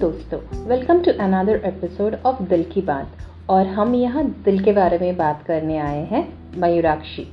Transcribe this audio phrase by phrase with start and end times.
[0.00, 3.06] दोस्तों welcome to another episode of दिल की बात।
[3.50, 6.22] और हम यहाँ दिल के बारे में बात करने आए हैं,
[6.58, 7.26] मयूराक्षी,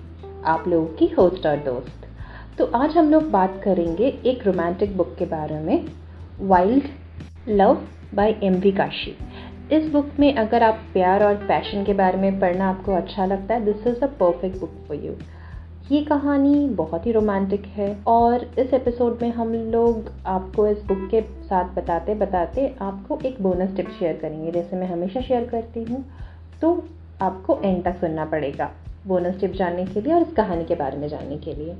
[0.45, 2.07] आप लोगों की होस्ट और दोस्त।
[2.57, 5.85] तो आज हम लोग बात करेंगे एक रोमांटिक बुक के बारे में
[6.41, 6.83] wild
[7.49, 7.81] love
[8.15, 9.15] by M V Kashi
[9.71, 13.53] इस बुक में अगर आप प्यार और पैशन के बारे में पढ़ना आपको अच्छा लगता
[13.53, 15.13] है this is a perfect book for you
[15.91, 21.07] ये कहानी बहुत ही रोमांटिक है और इस एपिसोड में हम लोग आपको इस बुक
[21.11, 25.83] के साथ बताते बताते आपको एक बोनस टिप शेयर करेंगे, जैसे मैं हमेशा शेयर करती
[25.83, 26.03] हूँ
[26.61, 26.73] तो
[27.21, 28.71] आपको एंड तक सुनना पड़ेगा
[29.07, 31.75] बोनस टिप जानने के लिए और इस कहानी के बारे में जानने के लिए।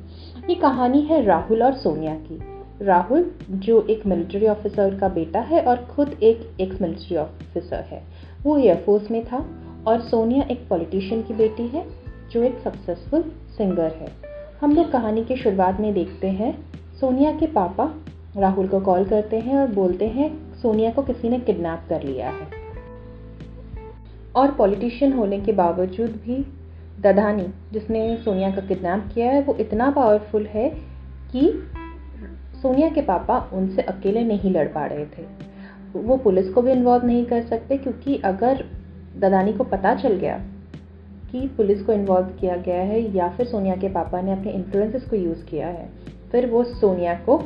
[0.49, 2.39] ये कहानी है राहुल और सोनिया की।
[2.81, 8.03] राहुल जो एक मिलिट्री ऑफिसर का बेटा है और खुद एक एक्स मिलिट्री ऑफिसर है।
[8.43, 9.45] वो एयरफोर्स में था
[9.87, 11.87] और सोनिया एक पॉलिटिशियन की बेटी है।
[12.35, 13.21] जो एक सक्सेसफुल
[13.57, 14.07] सिंगर है।
[14.61, 16.65] हम लोग कहानी की शुरुआत में देखते हैं।
[16.99, 17.95] सोनिया के पापा
[18.37, 22.29] राहुल को कॉल करते हैं और बोलते हैं, सोनिया को किसी ने किडनैप कर लिया
[22.29, 22.47] है।
[24.35, 26.45] और पॉलिटिशियन होने के बावजूद भी
[27.01, 30.69] दधानी, जिसने सोनिया का किडनैप किया है, वो इतना पावरफुल है
[31.31, 31.67] कि
[32.61, 35.25] सोनिया के पापा उनसे अकेले नहीं लड़ पा रहे थे।
[35.95, 38.65] वो पुलिस को भी इन्वॉल्व नहीं कर सकते, क्योंकि अगर
[39.17, 40.45] ददानी को पता चल गया
[41.31, 45.03] कि पुलिस को इन्वॉल्व किया गया है या फिर सोनिया के पापा ने अपने इन्फ्लुएंसेस
[45.03, 45.89] को यूज़ किया है,
[46.31, 47.37] फिर वो सोनिया को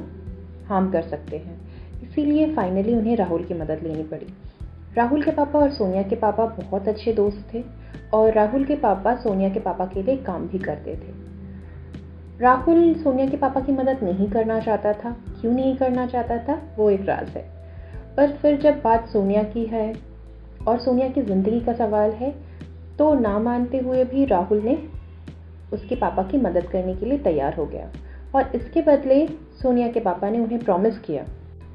[0.67, 1.59] हार्म कर सकते हैं।
[2.03, 4.27] इसीलिए फाइनली उन्हें राहुल की मदद लेनी पड़ी।
[4.97, 7.63] राहुल के पापा और सोनिया के पापा बहुत अच्छे दोस्त थे
[8.13, 11.14] और राहुल के पापा सोनिया के पापा के लिए काम भी करते थे।
[12.41, 16.61] राहुल सोनिया के पापा की मदद नहीं करना चाहता था। क्यों नहीं करना चाहता था?
[16.77, 17.45] वो एक राज है।
[18.17, 19.93] पर फिर जब बात सोनिया की है
[20.67, 22.33] और सोनिया की ज़िंदगी का सवाल है
[23.00, 24.78] तो ना मानते हुए भी राहुल ने
[25.73, 27.92] उसके पापा की मदद करने के लिए तैयार हो गया
[28.36, 29.28] और इसके बदले
[29.61, 31.23] सोनिया के पापा ने उन्हें प्रॉमिस किया।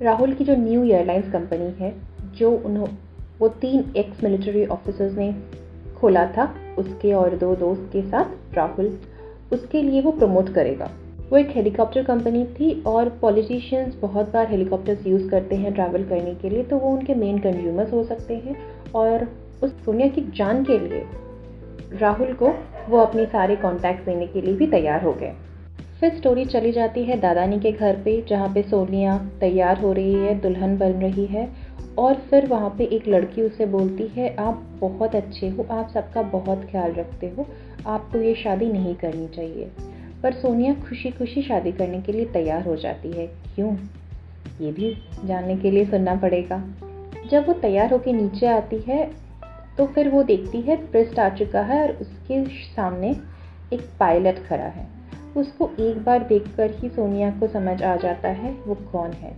[0.03, 1.95] राहुल की जो न्यू एयरलाइंस कंपनी है,
[2.37, 2.89] जो उन्हों,
[3.39, 5.35] वो तीन एक्स मिलिट्री ऑफिसर्स ने
[5.97, 8.99] खोला था, उसके और दो दोस्त के साथ राहुल,
[9.53, 10.91] उसके लिए वो प्रमोट करेगा।
[11.31, 16.35] वो एक हेलीकॉप्टर कंपनी थी और पॉलिटिशियंस बहुत बार हेलीकॉप्टर्स यूज़ करते हैं ट्रैवल करने
[16.35, 18.57] के लिए तो वो उनके मेन कंज्यूमर्स हो सकते हैं
[18.95, 21.07] और उस सोनिया की जान के लिए
[21.99, 22.55] राहुल को
[22.89, 25.33] वो अपने सारे कॉन्टैक्ट देने के लिए भी तैयार हो गए।
[26.01, 30.15] फिर स्टोरी चली जाती है दादानी के घर पे, जहाँ पे सोनिया तैयार हो रही
[30.15, 31.49] है, दुल्हन बन रही है
[31.99, 36.23] और फिर वहाँ पे एक लड़की उसे बोलती है, आप बहुत अच्छे हो, आप सबका
[36.23, 37.47] बहुत ख्याल रखते हो,
[37.87, 39.71] आपको ये शादी नहीं करनी चाहिए।
[40.23, 43.77] पर सोनिया खुशी खुशी शादी करने के लिए तैयार हो जाती है। क्यों?
[44.61, 46.65] ये भी जानने के लिए सुनना पड़ेगा।
[47.31, 49.24] जब वो तैयार होकर नीचे आती है
[49.79, 53.17] तो फिर वो देखती है प्रिस्ट आ चुका है और उसके सामने
[53.73, 54.87] एक पायलट खड़ा है।
[55.37, 59.37] उसको एक बार देखकर ही सोनिया को समझ आ जाता है, वो कौन है?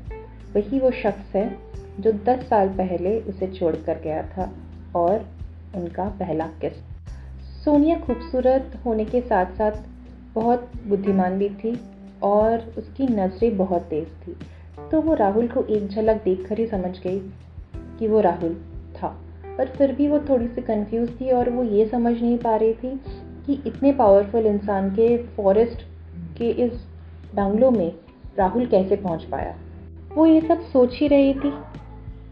[0.53, 1.59] वही वो शख्स है
[2.01, 4.53] जो दस साल पहले उसे छोड़कर गया था
[4.97, 5.27] और
[5.75, 6.73] उनका पहला किस।
[7.65, 9.73] सोनिया खूबसूरत होने के साथ साथ
[10.35, 11.81] बहुत बुद्धिमान भी थी
[12.23, 14.37] और उसकी नज़रें बहुत तेज़ थी।
[14.91, 17.19] तो वो राहुल को एक झलक देखकर ही समझ गई
[17.77, 18.76] कि वो राहुल
[19.59, 22.73] पर फिर भी वो थोड़ी सी कंफ्यूज थी और वो ये समझ नहीं पा रही
[22.75, 23.01] थी
[23.47, 25.83] कि इतने पावरफुल इंसान के फॉरेस्ट
[26.39, 26.73] के इस
[27.35, 27.93] बंगलों में
[28.39, 29.55] राहुल कैसे पहुँच पाया।
[30.15, 31.53] वो ये सब सोच ही रही थी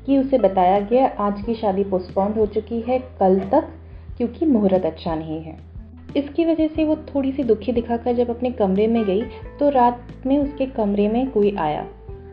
[0.06, 3.68] कि उसे बताया गया आज की शादी पोस्टपोन हो चुकी है, कल तक,
[4.16, 5.56] क्योंकि मुहूर्त अच्छा नहीं है।
[6.16, 9.22] इसकी वजह से वो थोड़ी सी दुखी दिखाकर जब अपने कमरे में गई
[9.60, 11.86] तो रात में उसके कमरे में कोई आया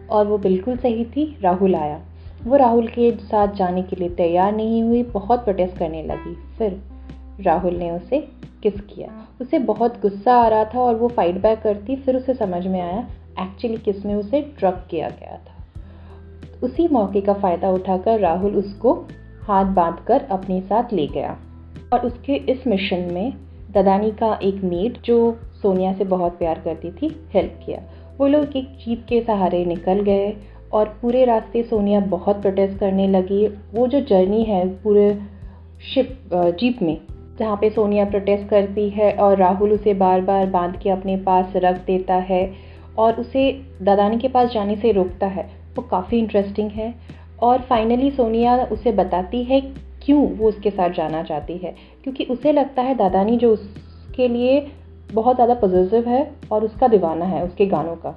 [0.10, 2.02] और वो बिल्कुल सही थी, राहुल आया।
[2.48, 6.82] वो राहुल के साथ जाने के लिए तैयार नहीं हुई, बहुत प्रोटेस्ट करने लगी। फिर
[7.42, 8.28] राहुल ने उसे
[8.64, 12.34] किस किया। उसे बहुत गुस्सा आ रहा था और वो फाइट बैक करती, फिर उसे
[12.34, 13.08] समझ में आया
[13.40, 15.52] एक्चुअली किसमें उसे ड्रग किया गया था।
[16.64, 19.06] उसी मौके का फ़ायदा उठाकर राहुल उसको
[19.42, 21.38] हाथ बाँध कर अपने साथ ले गया
[21.94, 23.34] और उसके इस मिशन में
[23.72, 27.82] ददानी का एक मेट जो सोनिया से बहुत प्यार करती थी हेल्प किया।
[28.18, 30.36] वो लोग एक जीप के सहारे निकल गए
[30.74, 35.14] और पूरे रास्ते सोनिया बहुत प्रोटेस्ट करने लगी। वो जो जर्नी है पूरे
[35.86, 36.98] शिप जीप में,
[37.40, 41.54] जहाँ पे सोनिया प्रोटेस्ट करती है और राहुल उसे बार बार बाँध के अपने पास
[41.56, 42.44] रख देता है
[42.98, 43.52] और उसे
[43.82, 46.94] दादानी के पास जाने से रोकता है। वो काफ़ी इंटरेस्टिंग है
[47.42, 49.62] और फाइनली सोनिया उसे बताती है
[50.04, 54.60] क्यों वो उसके साथ जाना चाहती है। क्योंकि उसे लगता है दादानी जो उसके लिए
[55.14, 58.16] बहुत ज़्यादा पॉजिटिव है और उसका दीवाना है उसके गानों का।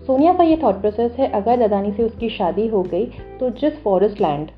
[0.00, 3.04] सोनिया का ये थॉट प्रोसेस है, अगर ददानी से उसकी शादी हो गई
[3.40, 4.50] तो जिस फॉरेस्ट लैंड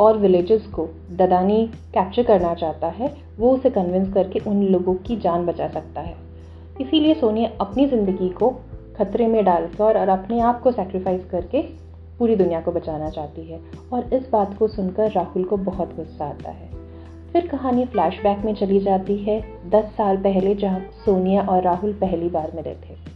[0.00, 5.16] और विलेजेस को ददानी कैप्चर करना चाहता है, वो उसे कन्विंस करके उन लोगों की
[5.16, 6.14] जान बचा सकता है।
[6.80, 8.50] इसीलिए सोनिया अपनी ज़िंदगी को
[8.98, 11.62] खतरे में डालकर और अपने आप को सेक्रीफाइस करके
[12.18, 13.60] पूरी दुनिया को बचाना चाहती है।
[13.92, 16.70] और इस बात को सुनकर राहुल को बहुत गुस्सा आता है।
[17.32, 19.40] फिर कहानी फ्लैशबैक में चली जाती है,
[19.70, 23.07] दस साल पहले जहाँ सोनिया और राहुल पहली बार मिले थे।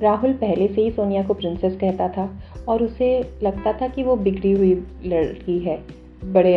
[0.00, 2.28] राहुल पहले से ही सोनिया को प्रिंसेस कहता था
[2.68, 3.08] और उसे
[3.42, 4.72] लगता था कि वो बिगड़ी हुई
[5.04, 5.78] लड़की है,
[6.24, 6.56] बड़े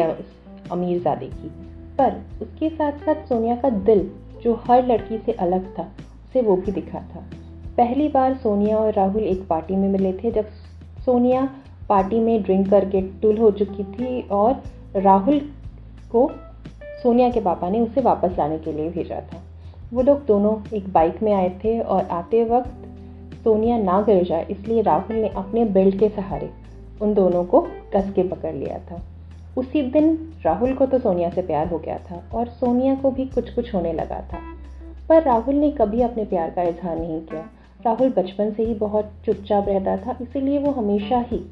[0.72, 1.50] अमीर ज़ादे की।
[1.98, 4.10] पर उसके साथ साथ सोनिया का दिल,
[4.44, 5.84] जो हर लड़की से अलग था,
[6.26, 7.26] उसे वो भी दिखा था।
[7.78, 10.48] पहली बार सोनिया और राहुल एक पार्टी में मिले थे, जब
[11.06, 11.48] सोनिया
[11.90, 14.64] पार्टी में ड्रिंक करके टुल हो चुकी थी और
[14.96, 15.40] राहुल
[16.12, 16.30] को
[17.04, 19.44] सोनिया के पापा ने उसे वापस लाने के लिए भेजा था।
[19.94, 22.87] वो लोग दोनों एक बाइक में आए थे और आते वक्त
[23.48, 26.50] सोनिया ना गिर जाए, इसलिए राहुल ने अपने बेल्ट के सहारे
[27.02, 27.62] उन दोनों को
[27.94, 29.02] कस के पकड़ लिया था।
[29.58, 33.26] उसी दिन राहुल को तो सोनिया से प्यार हो गया था और सोनिया को भी
[33.26, 34.40] कुछ कुछ होने लगा था।
[35.10, 37.46] पर राहुल ने कभी अपने प्यार का इजहार नहीं किया।
[37.86, 41.46] राहुल बचपन से ही बहुत चुपचाप रहता था, इसीलिए वो हमेशा ही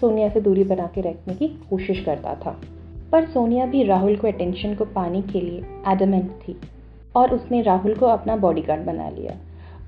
[0.00, 2.60] सोनिया से दूरी बना के रखने की कोशिश करता था।
[3.12, 6.60] पर सोनिया भी राहुल को अटेंशन को पाने के लिए एडमेंट थी
[7.16, 9.38] और उसने राहुल को अपना बॉडीगार्ड बना लिया।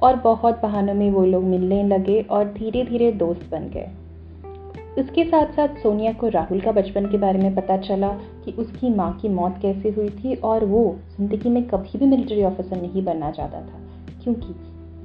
[0.02, 3.90] और बहुत बहानों में वो लोग मिलने लगे और धीरे धीरे दोस्त बन गए।
[4.98, 8.08] इसके साथ साथ सोनिया को राहुल का बचपन के बारे में पता चला
[8.44, 12.44] कि उसकी माँ की मौत कैसे हुई थी और वो ज़िंदगी में कभी भी मिलिट्री
[12.44, 13.80] ऑफिसर नहीं बनना चाहता था।
[14.24, 14.54] क्योंकि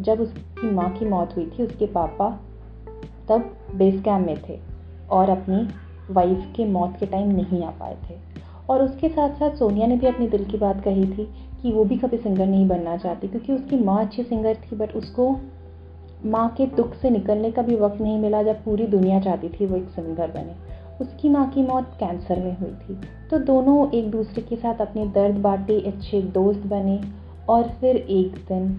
[0.03, 2.29] जब उसकी माँ की मौत हुई थी, उसके पापा
[3.29, 4.59] तब बेस कैम्प में थे
[5.09, 5.67] और अपनी
[6.13, 8.15] वाइफ के मौत के टाइम नहीं आ पाए थे।
[8.69, 11.29] और उसके साथ साथ सोनिया ने भी अपने दिल की बात कही थी
[11.63, 14.95] कि वो भी कभी सिंगर नहीं बनना चाहती, क्योंकि उसकी माँ अच्छी सिंगर थी बट
[14.95, 15.35] उसको
[16.25, 19.65] माँ के दुख से निकलने का भी वक्त नहीं मिला जब पूरी दुनिया चाहती थी
[19.65, 20.55] वो एक सिंगर बने।
[21.01, 22.99] उसकी माँ की मौत कैंसर में हुई थी।
[23.29, 26.99] तो दोनों एक दूसरे के साथ अपने दर्द बांटे, अच्छे दोस्त बने
[27.49, 28.69] और फिर एक दिन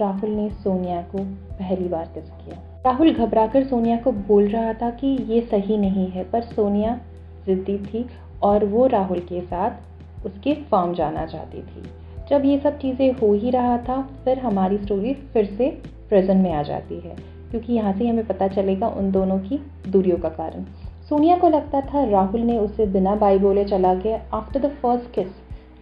[0.00, 1.18] राहुल ने सोनिया को
[1.58, 6.06] पहली बार किस किया। राहुल घबराकर सोनिया को बोल रहा था कि ये सही नहीं
[6.08, 7.00] है, पर सोनिया
[7.46, 8.06] ज़िद्दी थी
[8.42, 11.82] और वो राहुल के साथ उसके फार्म जाना चाहती थी।
[12.30, 15.70] जब ये सब चीज़ें हो ही रहा था, फिर हमारी स्टोरी फिर से
[16.08, 17.16] प्रेजेंट में आ जाती है,
[17.50, 20.64] क्योंकि यहाँ से हमें पता चलेगा उन दोनों की दूरियों का कारण।
[21.08, 25.14] सोनिया को लगता था राहुल ने उसे बिना बाई बोले चला गया। आफ्टर द फ़र्स्ट
[25.14, 25.28] किस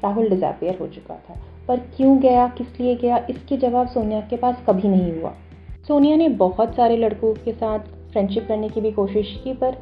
[0.05, 1.37] राहुल डिजापियर हो चुका था।
[1.69, 5.33] पर क्यों गया, किस लिए गया, इसके जवाब सोनिया के पास कभी नहीं हुआ।
[5.89, 7.79] सोनिया ने बहुत सारे लड़कों के साथ
[8.13, 9.77] फ्रेंडशिप करने की भी कोशिश की, पर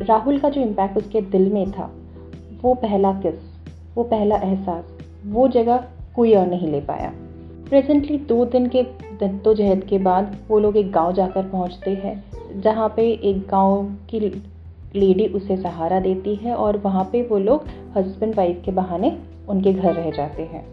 [0.00, 1.90] राहुल का जो इम्पैक्ट उसके दिल में था,
[2.62, 3.34] वो पहला किस
[3.98, 4.84] वो पहला एहसास,
[5.26, 5.84] वो जगह
[6.16, 7.12] कोई और नहीं ले पाया।
[7.68, 8.82] प्रेजेंटली दो दिन के
[9.20, 14.20] जद्दोजहद के बाद वो लोग एक गाँव जाकर पहुँचते हैं, जहाँ पे एक गाँव की
[14.94, 17.64] लेडी उसे सहारा देती है और वहाँ पे वो लोग
[17.96, 19.16] हस्बैंड वाइफ के बहाने
[19.48, 20.64] उनके घर रह जाते हैं।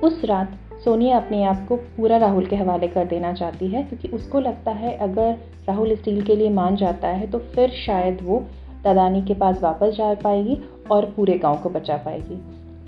[0.00, 4.08] उस रात, सोनिया अपने आप को पूरा राहुल के हवाले कर देना चाहती है, क्योंकि
[4.08, 5.36] उसको लगता है अगर
[5.68, 8.42] राहुल स्टील के लिए मान जाता है तो फिर शायद वो
[8.84, 10.58] दादानी के पास वापस जा पाएगी
[10.90, 12.36] और पूरे गाँव को बचा पाएगी।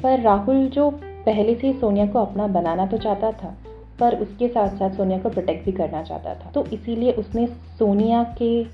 [0.02, 3.54] पर राहुल जो पहले से ही सोनिया को अपना बनाना तो चाहता था,
[4.00, 7.46] पर उसके साथ साथ सोनिया को प्रोटेक्ट भी करना चाहता था। तो इसीलिए उसने
[7.78, 8.66] सोनिया के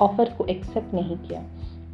[0.00, 1.42] ऑफ़र को एक्सेप्ट नहीं किया।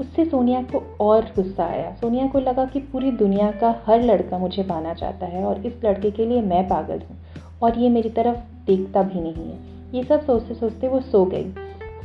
[0.00, 4.38] उससे सोनिया को और गुस्सा आया। सोनिया को लगा कि पूरी दुनिया का हर लड़का
[4.38, 7.16] मुझे पाना चाहता है और इस लड़के के लिए मैं पागल हूँ
[7.62, 9.58] और ये मेरी तरफ़ देखता भी नहीं है।
[9.94, 11.44] ये सब सोचते सोचते वो सो गई।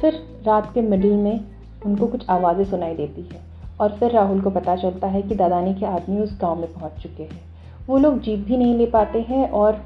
[0.01, 0.13] फिर
[0.43, 1.39] रात के मिडिल में
[1.85, 3.41] उनको कुछ आवाज़ें सुनाई देती है
[3.79, 7.01] और फिर राहुल को पता चलता है कि दादानी के आदमी उस गाँव में पहुँच
[7.03, 7.41] चुके हैं।
[7.87, 9.81] वो लोग जीप भी नहीं ले पाते हैं और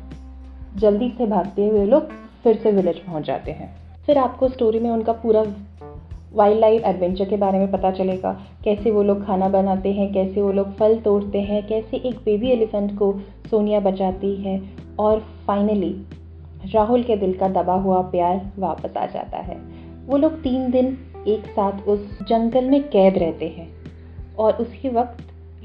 [0.77, 2.09] जल्दी से भागते हुए लोग
[2.43, 3.73] फिर से विलेज पहुँच जाते हैं।
[4.05, 5.43] फिर आपको स्टोरी में उनका पूरा
[6.33, 8.31] वाइल्ड लाइफ एडवेंचर के बारे में पता चलेगा।
[8.63, 12.49] कैसे वो लोग खाना बनाते हैं, कैसे वो लोग फल तोड़ते हैं, कैसे एक बेबी
[12.49, 13.13] एलिफेंट को
[13.49, 14.61] सोनिया बचाती है
[14.99, 15.95] और फाइनली
[16.73, 19.57] राहुल के दिल का दबा हुआ प्यार वापस आ जाता है।
[20.07, 23.69] वो लोग तीन दिन एक साथ उस जंगल में कैद रहते हैं
[24.39, 25.17] और उसी वक्त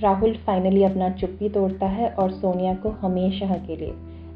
[0.03, 3.91] राहुल फाइनली अपना चुप्पी तोड़ता है और सोनिया को हमेशा के लिए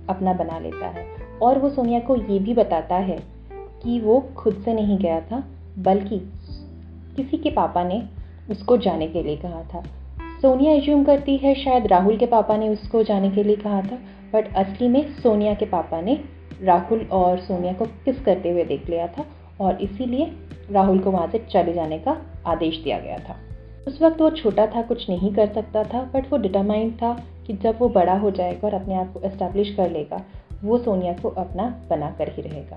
[0.08, 1.06] अपना बना लेता है।
[1.42, 3.18] और वो सोनिया को ये भी बताता है
[3.82, 5.44] कि वो खुद से नहीं गया था,
[5.78, 6.32] बल्कि
[7.16, 8.02] किसी के पापा ने
[8.50, 9.84] उसको जाने के लिए कहा था।
[10.42, 13.98] सोनिया एज्यूम करती है शायद राहुल के पापा ने उसको जाने के लिए कहा था
[14.34, 16.20] बट असली में सोनिया के पापा ने
[16.62, 19.26] राहुल और सोनिया को किस करते हुए देख लिया था
[19.60, 20.32] और इसीलिए
[20.70, 22.16] राहुल को वहाँ से चले जाने का
[22.46, 23.36] आदेश दिया गया था।
[23.88, 27.52] उस वक्त वो छोटा था, कुछ नहीं कर सकता था बट वो डिटरमाइंड था कि
[27.52, 30.22] जब वो बड़ा हो जाएगा और अपने आप को एस्टेब्लिश कर लेगा,
[30.64, 32.76] वो सोनिया को अपना बना कर ही रहेगा।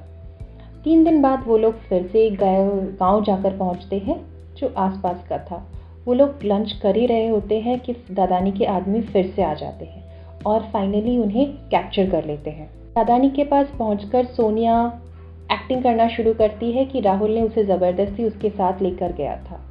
[0.83, 4.25] तीन दिन बाद वो लोग फिर से गाँव जाकर पहुँचते हैं,
[4.55, 5.65] जो आसपास का था।
[6.05, 9.53] वो लोग लंच कर ही रहे होते हैं कि दादानी के आदमी फिर से आ
[9.53, 10.03] जाते हैं
[10.45, 15.01] और फाइनली उन्हें कैप्चर कर लेते हैं। दादानी के पास पहुंचकर सोनिया
[15.51, 19.61] एक्टिंग करना शुरू करती है कि राहुल ने उसे ज़बरदस्ती उसके साथ लेकर गया था।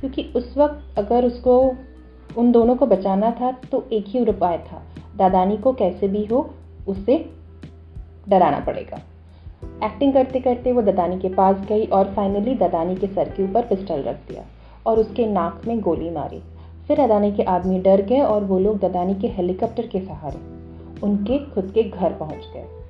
[0.00, 1.74] क्योंकि उस वक्त अगर उसको,
[2.36, 4.82] उन दोनों को बचाना था तो एक ही उपाय था।
[5.16, 6.50] दादानी को कैसे भी हो
[6.88, 7.30] उससे
[8.28, 9.00] डराना पड़ेगा।
[9.86, 13.62] एक्टिंग करते करते वो ददानी के पास गई और फाइनली ददानी के सर के ऊपर
[13.62, 14.44] पिस्टल रख दिया
[14.86, 16.42] और उसके नाक में गोली मारी।
[16.88, 20.38] फिर अदानी के आदमी डर गए और वो लोग ददानी के हेलीकॉप्टर के सहारे
[21.02, 22.83] उनके, खुद के घर पहुँच गए।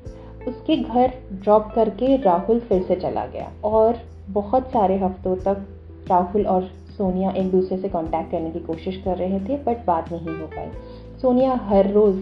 [0.49, 3.97] उसके घर ड्रॉप करके राहुल फिर से चला गया और
[4.31, 5.67] बहुत सारे हफ्तों तक
[6.11, 6.63] राहुल और
[6.99, 10.47] सोनिया एक दूसरे से कांटेक्ट करने की कोशिश कर रहे थे बट बात नहीं हो
[10.47, 10.67] पाई।
[11.23, 12.21] सोनिया हर रोज़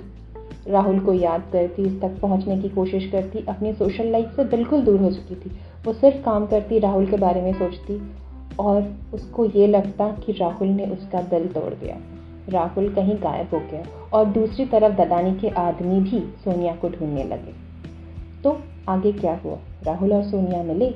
[0.69, 4.81] राहुल को याद करती उस तक पहुँचने की कोशिश करती, अपनी सोशल लाइफ से बिल्कुल
[4.81, 5.51] दूर हो चुकी थी।
[5.87, 8.13] वो सिर्फ़ काम करती, राहुल के बारे में सोचती
[8.59, 11.97] और उसको ये लगता कि राहुल ने उसका दिल तोड़ दिया।
[12.49, 17.25] राहुल कहीं गायब हो गया और दूसरी तरफ़ ददानी के आदमी भी सोनिया को ढूँढने
[17.25, 17.72] लगे।
[18.45, 18.59] तो
[18.89, 19.59] आगे क्या हुआ?
[19.85, 20.91] राहुल और सोनिया मिले।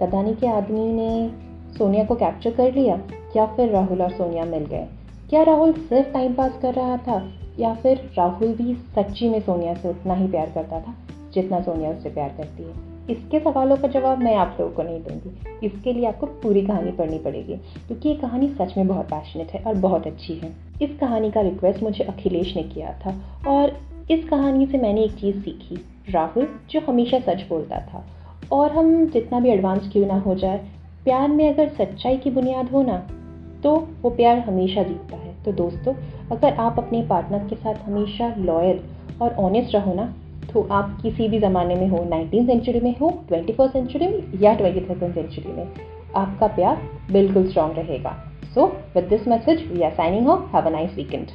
[0.00, 1.30] ददानी के आदमी ने
[1.78, 3.00] सोनिया को कैप्चर कर लिया,
[3.36, 4.86] या फिर राहुल और सोनिया मिल गए?
[5.30, 9.74] क्या राहुल सिर्फ़ टाइम पास कर रहा था, या फिर राहुल भी सच्ची में सोनिया
[9.74, 10.94] से उतना ही प्यार करता था,
[11.34, 12.90] जितना सोनिया उससे प्यार करती है?
[13.10, 16.90] इसके सवालों का जवाब मैं आप लोगों को नहीं दूँगी। इसके लिए आपको पूरी कहानी
[16.90, 17.54] पढ़नी पड़ेगी,
[17.86, 20.52] क्योंकि ये कहानी सच में बहुत पैशनेट है और बहुत अच्छी है।
[20.82, 23.14] इस कहानी का रिक्वेस्ट मुझे अखिलेश ने किया था,
[23.50, 23.80] और
[24.10, 28.04] इस कहानी से मैंने एक चीज़ सीखी। राहुल, जो हमेशा सच बोलता था।
[28.52, 30.58] और हम जितना भी एडवांस क्यों ना हो जाए,
[31.04, 32.96] प्यार में अगर सच्चाई की बुनियाद हो ना
[33.64, 35.94] तो वो प्यार हमेशा जीतता है। तो दोस्तों,
[36.32, 38.80] अगर आप अपने पार्टनर के साथ हमेशा लॉयल
[39.22, 40.14] और ऑनेस्ट रहो ना
[40.52, 44.40] तो आप किसी भी ज़माने में हो नाइनटीन सेंचुरी में हो ट्वेंटी फ़र्स्ट सेंचुरी में
[44.42, 45.68] या ट्वेंटी सेकेंड सेंचुरी में,
[46.16, 48.16] आपका प्यार बिल्कुल स्ट्रांग रहेगा।
[48.54, 51.26] So with this message we are signing off have a nice weekend